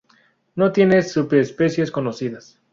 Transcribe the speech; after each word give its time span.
No 0.55 0.71
tiene 0.71 1.03
subespecies 1.03 1.91
conocidas. 1.91 2.59